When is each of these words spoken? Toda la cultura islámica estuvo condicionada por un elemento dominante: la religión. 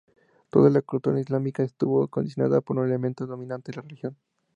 Toda 0.49 0.71
la 0.71 0.81
cultura 0.81 1.19
islámica 1.19 1.61
estuvo 1.61 2.07
condicionada 2.07 2.59
por 2.61 2.75
un 2.79 2.87
elemento 2.87 3.27
dominante: 3.27 3.71
la 3.71 3.83
religión. 3.83 4.17